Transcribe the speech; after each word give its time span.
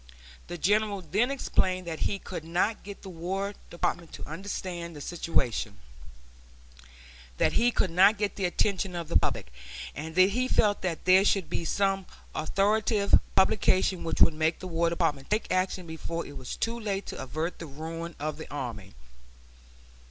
The 0.47 0.57
General 0.57 1.01
then 1.03 1.29
explained 1.29 1.85
that 1.85 1.99
he 1.99 2.17
could 2.17 2.43
not 2.43 2.81
get 2.83 3.03
the 3.03 3.09
War 3.09 3.53
Department 3.69 4.11
to 4.13 4.27
understand 4.27 4.95
the 4.95 4.99
situation; 4.99 5.77
that 7.37 7.53
he 7.53 7.69
could 7.69 7.91
not 7.91 8.17
get 8.17 8.35
the 8.35 8.45
attention 8.45 8.95
of 8.95 9.09
the 9.09 9.15
public; 9.15 9.53
and 9.93 10.15
that 10.15 10.31
he 10.31 10.47
felt 10.47 10.81
that 10.81 11.05
there 11.05 11.23
should 11.23 11.51
be 11.51 11.65
some 11.65 12.07
authoritative 12.33 13.13
publication 13.35 14.03
which 14.03 14.21
would 14.21 14.33
make 14.33 14.57
the 14.57 14.65
War 14.67 14.89
Department 14.89 15.29
take 15.29 15.51
action 15.51 15.85
before 15.85 16.25
it 16.25 16.35
was 16.35 16.55
too 16.55 16.79
late 16.79 17.05
to 17.05 17.21
avert 17.21 17.59
the 17.59 17.67
ruin 17.67 18.15
of 18.19 18.37
the 18.37 18.49
army. 18.49 18.93